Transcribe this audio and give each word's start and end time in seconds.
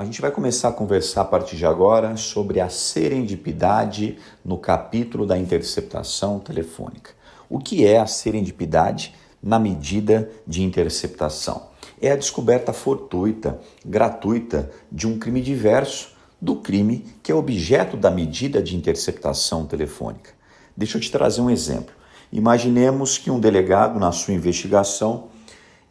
A 0.00 0.04
gente 0.06 0.22
vai 0.22 0.30
começar 0.30 0.70
a 0.70 0.72
conversar 0.72 1.20
a 1.20 1.24
partir 1.26 1.56
de 1.56 1.66
agora 1.66 2.16
sobre 2.16 2.58
a 2.58 2.70
serendipidade 2.70 4.16
no 4.42 4.56
capítulo 4.56 5.26
da 5.26 5.36
interceptação 5.36 6.38
telefônica. 6.38 7.10
O 7.50 7.58
que 7.58 7.84
é 7.84 7.98
a 7.98 8.06
serendipidade 8.06 9.14
na 9.42 9.58
medida 9.58 10.30
de 10.46 10.62
interceptação? 10.62 11.66
É 12.00 12.12
a 12.12 12.16
descoberta 12.16 12.72
fortuita, 12.72 13.60
gratuita, 13.84 14.70
de 14.90 15.06
um 15.06 15.18
crime 15.18 15.42
diverso 15.42 16.14
do 16.40 16.56
crime 16.56 17.04
que 17.22 17.30
é 17.30 17.34
objeto 17.34 17.94
da 17.94 18.10
medida 18.10 18.62
de 18.62 18.74
interceptação 18.74 19.66
telefônica. 19.66 20.30
Deixa 20.74 20.96
eu 20.96 21.02
te 21.02 21.12
trazer 21.12 21.42
um 21.42 21.50
exemplo. 21.50 21.94
Imaginemos 22.32 23.18
que 23.18 23.30
um 23.30 23.38
delegado, 23.38 24.00
na 24.00 24.12
sua 24.12 24.32
investigação, 24.32 25.28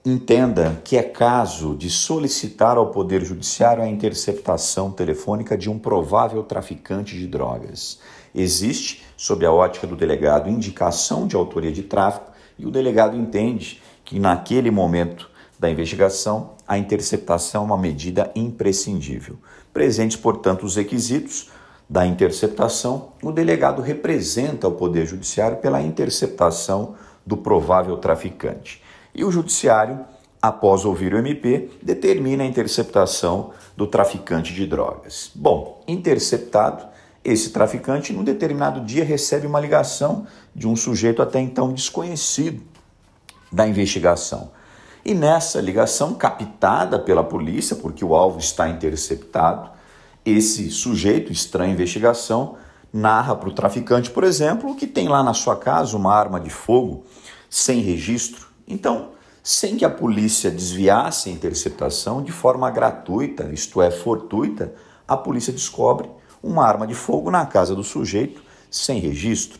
entenda 0.05 0.81
que 0.83 0.97
é 0.97 1.03
caso 1.03 1.75
de 1.75 1.89
solicitar 1.89 2.77
ao 2.77 2.91
Poder 2.91 3.23
Judiciário 3.23 3.83
a 3.83 3.87
interceptação 3.87 4.91
telefônica 4.91 5.57
de 5.57 5.69
um 5.69 5.77
provável 5.77 6.41
traficante 6.43 7.17
de 7.17 7.27
drogas. 7.27 7.99
Existe, 8.33 9.03
sob 9.17 9.45
a 9.45 9.51
ótica 9.51 9.85
do 9.85 9.95
delegado, 9.95 10.49
indicação 10.49 11.27
de 11.27 11.35
autoria 11.35 11.71
de 11.71 11.83
tráfico 11.83 12.31
e 12.57 12.65
o 12.65 12.71
delegado 12.71 13.17
entende 13.17 13.81
que, 14.05 14.19
naquele 14.19 14.71
momento 14.71 15.29
da 15.59 15.69
investigação, 15.69 16.51
a 16.65 16.77
interceptação 16.77 17.63
é 17.63 17.65
uma 17.65 17.77
medida 17.77 18.31
imprescindível. 18.33 19.37
Presentes, 19.73 20.15
portanto, 20.15 20.65
os 20.65 20.77
requisitos 20.77 21.49
da 21.89 22.05
interceptação, 22.05 23.09
o 23.21 23.31
delegado 23.31 23.81
representa 23.81 24.67
o 24.67 24.71
Poder 24.71 25.05
Judiciário 25.05 25.57
pela 25.57 25.81
interceptação 25.81 26.95
do 27.25 27.35
provável 27.35 27.97
traficante. 27.97 28.81
E 29.19 29.23
o 29.25 29.29
Judiciário, 29.29 30.05
após 30.41 30.85
ouvir 30.85 31.13
o 31.13 31.17
MP, 31.17 31.71
determina 31.83 32.41
a 32.41 32.45
interceptação 32.45 33.51
do 33.75 33.85
traficante 33.85 34.53
de 34.53 34.65
drogas. 34.65 35.29
Bom, 35.35 35.83
interceptado, 35.85 36.85
esse 37.21 37.49
traficante, 37.49 38.13
num 38.13 38.23
determinado 38.23 38.79
dia, 38.79 39.03
recebe 39.03 39.45
uma 39.45 39.59
ligação 39.59 40.25
de 40.55 40.69
um 40.69 40.73
sujeito 40.73 41.21
até 41.21 41.37
então 41.37 41.73
desconhecido 41.73 42.63
da 43.51 43.67
investigação. 43.67 44.51
E 45.03 45.13
nessa 45.13 45.59
ligação, 45.59 46.13
captada 46.13 46.97
pela 46.97 47.21
polícia, 47.21 47.75
porque 47.75 48.05
o 48.05 48.15
alvo 48.15 48.39
está 48.39 48.69
interceptado, 48.69 49.69
esse 50.23 50.71
sujeito 50.71 51.29
estranho 51.29 51.73
investigação 51.73 52.55
narra 52.93 53.35
para 53.35 53.49
o 53.49 53.53
traficante, 53.53 54.11
por 54.11 54.23
exemplo, 54.23 54.73
que 54.77 54.87
tem 54.87 55.09
lá 55.09 55.21
na 55.21 55.33
sua 55.33 55.57
casa 55.57 55.97
uma 55.97 56.15
arma 56.15 56.39
de 56.39 56.49
fogo 56.49 57.03
sem 57.49 57.81
registro. 57.81 58.47
Então, 58.69 59.09
sem 59.51 59.77
que 59.77 59.83
a 59.83 59.89
polícia 59.89 60.51
desviasse 60.51 61.27
a 61.27 61.31
interceptação 61.31 62.21
de 62.21 62.31
forma 62.31 62.69
gratuita, 62.69 63.49
isto 63.51 63.81
é, 63.81 63.89
fortuita, 63.89 64.75
a 65.07 65.17
polícia 65.17 65.51
descobre 65.51 66.07
uma 66.41 66.63
arma 66.63 66.85
de 66.85 66.93
fogo 66.93 67.31
na 67.31 67.47
casa 67.47 67.73
do 67.73 67.83
sujeito 67.83 68.43
sem 68.69 68.99
registro. 68.99 69.59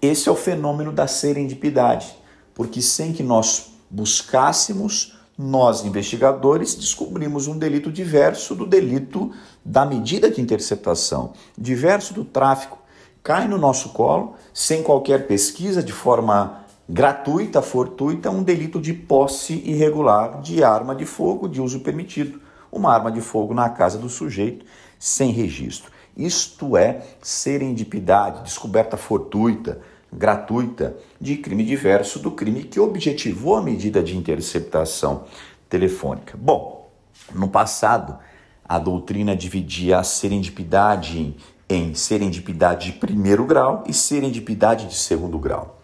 Esse 0.00 0.28
é 0.28 0.32
o 0.32 0.36
fenômeno 0.36 0.92
da 0.92 1.08
serendipidade, 1.08 2.16
porque 2.54 2.80
sem 2.80 3.12
que 3.12 3.24
nós 3.24 3.72
buscássemos, 3.90 5.18
nós, 5.36 5.84
investigadores, 5.84 6.76
descobrimos 6.76 7.48
um 7.48 7.58
delito 7.58 7.90
diverso 7.90 8.54
do 8.54 8.64
delito 8.64 9.32
da 9.64 9.84
medida 9.84 10.30
de 10.30 10.40
interceptação, 10.40 11.32
diverso 11.58 12.14
do 12.14 12.24
tráfico. 12.24 12.78
Cai 13.20 13.48
no 13.48 13.58
nosso 13.58 13.88
colo, 13.88 14.36
sem 14.52 14.80
qualquer 14.80 15.26
pesquisa, 15.26 15.82
de 15.82 15.92
forma 15.92 16.63
gratuita, 16.88 17.62
fortuita, 17.62 18.30
um 18.30 18.42
delito 18.42 18.80
de 18.80 18.92
posse 18.92 19.54
irregular 19.64 20.40
de 20.40 20.62
arma 20.62 20.94
de 20.94 21.06
fogo 21.06 21.48
de 21.48 21.60
uso 21.60 21.80
permitido. 21.80 22.40
Uma 22.70 22.92
arma 22.92 23.10
de 23.10 23.20
fogo 23.20 23.54
na 23.54 23.68
casa 23.68 23.98
do 23.98 24.08
sujeito, 24.08 24.66
sem 24.98 25.30
registro. 25.30 25.92
Isto 26.16 26.76
é 26.76 27.02
serendipidade, 27.22 28.42
descoberta 28.42 28.96
fortuita, 28.96 29.80
gratuita 30.12 30.96
de 31.20 31.36
crime 31.36 31.64
diverso 31.64 32.18
do 32.18 32.30
crime 32.30 32.64
que 32.64 32.78
objetivou 32.78 33.56
a 33.56 33.62
medida 33.62 34.02
de 34.02 34.16
interceptação 34.16 35.24
telefônica. 35.68 36.36
Bom, 36.36 36.90
no 37.34 37.48
passado, 37.48 38.18
a 38.64 38.78
doutrina 38.78 39.36
dividia 39.36 39.98
a 39.98 40.04
serendipidade 40.04 41.36
em 41.68 41.94
serendipidade 41.94 42.92
de 42.92 42.98
primeiro 42.98 43.44
grau 43.44 43.84
e 43.86 43.94
serendipidade 43.94 44.86
de 44.86 44.94
segundo 44.94 45.38
grau. 45.38 45.83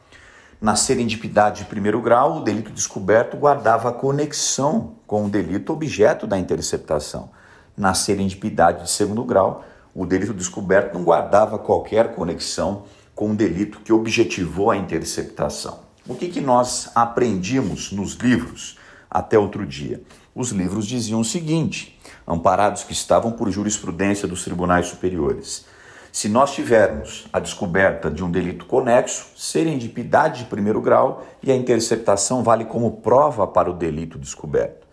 Na 0.60 0.76
serendipidade 0.76 1.62
de 1.62 1.70
primeiro 1.70 2.02
grau, 2.02 2.36
o 2.36 2.44
delito 2.44 2.70
descoberto 2.70 3.34
guardava 3.34 3.90
conexão 3.94 4.96
com 5.06 5.24
o 5.24 5.30
delito 5.30 5.72
objeto 5.72 6.26
da 6.26 6.38
interceptação. 6.38 7.30
Na 7.74 7.94
serendipidade 7.94 8.82
de 8.82 8.90
segundo 8.90 9.24
grau, 9.24 9.64
o 9.94 10.04
delito 10.04 10.34
descoberto 10.34 10.92
não 10.92 11.02
guardava 11.02 11.58
qualquer 11.58 12.14
conexão 12.14 12.82
com 13.14 13.30
o 13.30 13.34
delito 13.34 13.80
que 13.80 13.90
objetivou 13.90 14.70
a 14.70 14.76
interceptação. 14.76 15.80
O 16.06 16.14
que, 16.14 16.28
que 16.28 16.42
nós 16.42 16.90
aprendimos 16.94 17.90
nos 17.90 18.12
livros 18.12 18.76
até 19.10 19.38
outro 19.38 19.64
dia? 19.64 20.02
Os 20.34 20.50
livros 20.50 20.86
diziam 20.86 21.20
o 21.20 21.24
seguinte, 21.24 21.98
amparados 22.28 22.84
que 22.84 22.92
estavam 22.92 23.32
por 23.32 23.50
jurisprudência 23.50 24.28
dos 24.28 24.44
tribunais 24.44 24.88
superiores. 24.88 25.64
Se 26.12 26.28
nós 26.28 26.52
tivermos 26.52 27.26
a 27.32 27.38
descoberta 27.38 28.10
de 28.10 28.24
um 28.24 28.30
delito 28.30 28.66
conexo, 28.66 29.26
serendipidade 29.36 30.40
de 30.40 30.50
primeiro 30.50 30.80
grau 30.80 31.24
e 31.42 31.52
a 31.52 31.56
interceptação 31.56 32.42
vale 32.42 32.64
como 32.64 32.90
prova 32.98 33.46
para 33.46 33.70
o 33.70 33.74
delito 33.74 34.18
descoberto. 34.18 34.86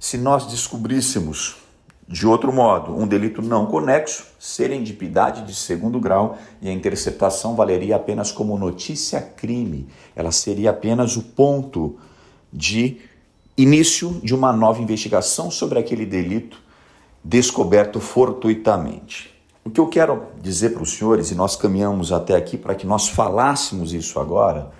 Se 0.00 0.18
nós 0.18 0.46
descobríssemos 0.46 1.56
de 2.08 2.26
outro 2.26 2.52
modo, 2.52 2.96
um 2.96 3.06
delito 3.06 3.42
não 3.42 3.66
conexo, 3.66 4.26
serendipidade 4.38 5.44
de 5.44 5.54
segundo 5.54 5.98
grau 5.98 6.38
e 6.60 6.68
a 6.68 6.72
interceptação 6.72 7.56
valeria 7.56 7.96
apenas 7.96 8.30
como 8.30 8.58
notícia 8.58 9.20
crime. 9.20 9.88
Ela 10.14 10.30
seria 10.30 10.70
apenas 10.70 11.16
o 11.16 11.22
ponto 11.22 11.96
de 12.52 13.00
início 13.56 14.20
de 14.22 14.34
uma 14.34 14.52
nova 14.52 14.82
investigação 14.82 15.50
sobre 15.50 15.78
aquele 15.78 16.06
delito 16.06 16.60
descoberto 17.24 17.98
fortuitamente. 17.98 19.35
O 19.66 19.70
que 19.70 19.80
eu 19.80 19.88
quero 19.88 20.26
dizer 20.40 20.74
para 20.74 20.84
os 20.84 20.92
senhores, 20.92 21.32
e 21.32 21.34
nós 21.34 21.56
caminhamos 21.56 22.12
até 22.12 22.36
aqui 22.36 22.56
para 22.56 22.72
que 22.72 22.86
nós 22.86 23.08
falássemos 23.08 23.92
isso 23.92 24.20
agora, 24.20 24.70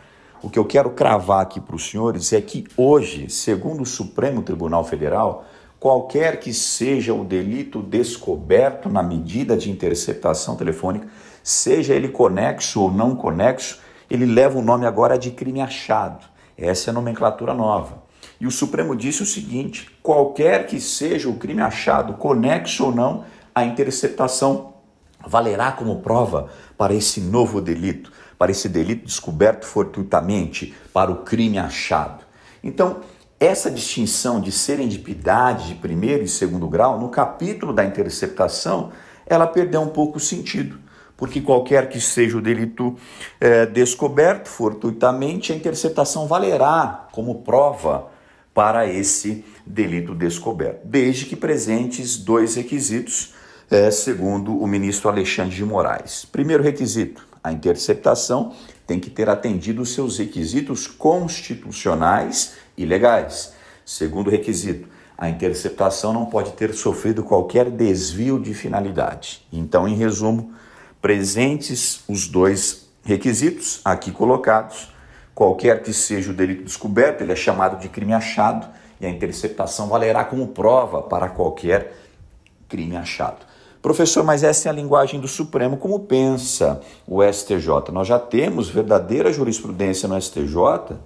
o 0.40 0.48
que 0.48 0.56
eu 0.56 0.64
quero 0.64 0.90
cravar 0.90 1.42
aqui 1.42 1.60
para 1.60 1.74
os 1.74 1.90
senhores 1.90 2.32
é 2.32 2.40
que 2.40 2.64
hoje, 2.76 3.28
segundo 3.28 3.82
o 3.82 3.84
Supremo 3.84 4.42
Tribunal 4.42 4.84
Federal, 4.84 5.44
qualquer 5.80 6.38
que 6.38 6.54
seja 6.54 7.12
o 7.12 7.24
delito 7.24 7.82
descoberto 7.82 8.88
na 8.88 9.02
medida 9.02 9.56
de 9.56 9.72
interceptação 9.72 10.54
telefônica, 10.54 11.08
seja 11.42 11.92
ele 11.92 12.10
conexo 12.10 12.80
ou 12.80 12.92
não 12.92 13.16
conexo, 13.16 13.80
ele 14.08 14.24
leva 14.24 14.56
o 14.56 14.62
nome 14.62 14.86
agora 14.86 15.18
de 15.18 15.32
crime 15.32 15.60
achado. 15.60 16.24
Essa 16.56 16.90
é 16.90 16.92
a 16.92 16.94
nomenclatura 16.94 17.52
nova. 17.52 18.04
E 18.40 18.46
o 18.46 18.52
Supremo 18.52 18.94
disse 18.94 19.20
o 19.20 19.26
seguinte: 19.26 19.90
qualquer 20.00 20.64
que 20.64 20.78
seja 20.80 21.28
o 21.28 21.38
crime 21.38 21.60
achado, 21.60 22.12
conexo 22.12 22.84
ou 22.84 22.94
não, 22.94 23.24
a 23.52 23.64
interceptação 23.64 24.75
valerá 25.26 25.72
como 25.72 26.00
prova 26.00 26.48
para 26.78 26.94
esse 26.94 27.20
novo 27.20 27.60
delito, 27.60 28.12
para 28.38 28.50
esse 28.50 28.68
delito 28.68 29.04
descoberto 29.04 29.66
fortuitamente, 29.66 30.74
para 30.92 31.10
o 31.10 31.24
crime 31.24 31.58
achado. 31.58 32.24
Então, 32.62 33.00
essa 33.38 33.70
distinção 33.70 34.40
de 34.40 34.50
serendipidade 34.50 35.68
de 35.68 35.74
primeiro 35.74 36.24
e 36.24 36.28
segundo 36.28 36.68
grau, 36.68 36.98
no 36.98 37.10
capítulo 37.10 37.72
da 37.72 37.84
interceptação, 37.84 38.92
ela 39.26 39.46
perdeu 39.46 39.82
um 39.82 39.88
pouco 39.88 40.16
o 40.16 40.20
sentido, 40.20 40.78
porque 41.16 41.40
qualquer 41.40 41.88
que 41.88 42.00
seja 42.00 42.38
o 42.38 42.40
delito 42.40 42.96
é, 43.40 43.66
descoberto 43.66 44.48
fortuitamente, 44.48 45.52
a 45.52 45.56
interceptação 45.56 46.26
valerá 46.26 47.08
como 47.12 47.42
prova 47.42 48.08
para 48.54 48.86
esse 48.86 49.44
delito 49.66 50.14
descoberto, 50.14 50.86
desde 50.86 51.26
que 51.26 51.36
presentes 51.36 52.16
dois 52.16 52.54
requisitos, 52.54 53.34
é, 53.70 53.90
segundo 53.90 54.56
o 54.56 54.66
ministro 54.66 55.08
Alexandre 55.08 55.54
de 55.54 55.64
Moraes. 55.64 56.24
Primeiro 56.24 56.62
requisito: 56.62 57.26
a 57.42 57.52
interceptação 57.52 58.52
tem 58.86 59.00
que 59.00 59.10
ter 59.10 59.28
atendido 59.28 59.82
os 59.82 59.92
seus 59.92 60.18
requisitos 60.18 60.86
constitucionais 60.86 62.54
e 62.76 62.84
legais. 62.84 63.54
Segundo 63.84 64.30
requisito, 64.30 64.88
a 65.18 65.28
interceptação 65.28 66.12
não 66.12 66.26
pode 66.26 66.52
ter 66.52 66.74
sofrido 66.74 67.22
qualquer 67.22 67.70
desvio 67.70 68.38
de 68.38 68.52
finalidade. 68.52 69.46
Então, 69.52 69.88
em 69.88 69.94
resumo, 69.94 70.52
presentes 71.00 72.02
os 72.08 72.28
dois 72.28 72.88
requisitos 73.04 73.80
aqui 73.84 74.10
colocados, 74.10 74.92
qualquer 75.34 75.82
que 75.82 75.92
seja 75.92 76.30
o 76.30 76.34
delito 76.34 76.64
descoberto, 76.64 77.22
ele 77.22 77.32
é 77.32 77.36
chamado 77.36 77.80
de 77.80 77.88
crime 77.88 78.12
achado 78.12 78.68
e 79.00 79.06
a 79.06 79.10
interceptação 79.10 79.88
valerá 79.88 80.24
como 80.24 80.48
prova 80.48 81.02
para 81.02 81.28
qualquer 81.28 81.96
crime 82.68 82.96
achado. 82.96 83.46
Professor, 83.86 84.24
mas 84.24 84.42
essa 84.42 84.68
é 84.68 84.70
a 84.70 84.74
linguagem 84.74 85.20
do 85.20 85.28
Supremo, 85.28 85.76
como 85.76 86.00
pensa 86.00 86.80
o 87.06 87.22
STJ? 87.22 87.92
Nós 87.92 88.08
já 88.08 88.18
temos 88.18 88.68
verdadeira 88.68 89.32
jurisprudência 89.32 90.08
no 90.08 90.20
STJ, 90.20 90.96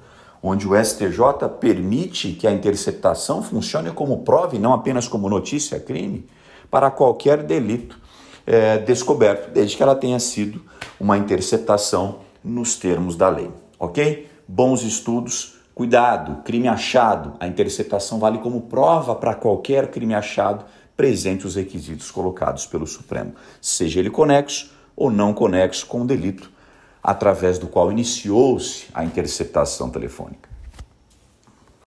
onde 0.43 0.67
o 0.67 0.75
STJ 0.75 1.47
permite 1.61 2.33
que 2.33 2.47
a 2.47 2.51
interceptação 2.51 3.43
funcione 3.43 3.91
como 3.91 4.23
prova 4.23 4.57
e 4.57 4.59
não 4.59 4.73
apenas 4.73 5.07
como 5.07 5.29
notícia 5.29 5.79
crime. 5.79 6.27
para 6.71 6.91
qualquer 6.91 7.43
delito 7.43 8.01
é, 8.47 8.79
descoberto, 8.79 9.53
desde 9.53 9.77
que 9.77 9.83
ela 9.83 9.95
tenha 9.95 10.19
sido 10.19 10.63
uma 10.99 11.19
interceptação 11.19 12.21
nos 12.43 12.77
termos 12.77 13.15
da 13.15 13.29
lei. 13.29 13.51
Ok? 13.79 14.27
Bons 14.49 14.83
estudos. 14.85 15.61
Cuidado, 15.75 16.43
crime 16.45 16.69
achado. 16.69 17.35
A 17.41 17.47
interceptação 17.47 18.19
vale 18.19 18.39
como 18.39 18.63
prova 18.63 19.15
para 19.15 19.35
qualquer 19.35 19.91
crime 19.91 20.15
achado 20.15 20.65
presente 21.01 21.47
os 21.47 21.55
requisitos 21.55 22.11
colocados 22.11 22.67
pelo 22.67 22.87
Supremo, 22.87 23.33
seja 23.59 23.99
ele 23.99 24.11
conexo 24.11 24.71
ou 24.95 25.11
não 25.11 25.33
conexo 25.33 25.87
com 25.87 26.03
o 26.03 26.07
delito 26.07 26.53
através 27.03 27.59
do 27.59 27.67
qual 27.67 27.91
iniciou-se 27.91 28.85
a 28.93 29.03
interceptação 29.03 29.89
telefônica. 29.89 30.47